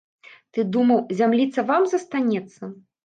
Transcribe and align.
Ты 0.57 0.63
думаў, 0.77 1.03
зямліца 1.21 1.67
вам 1.71 1.87
застанецца? 1.93 2.63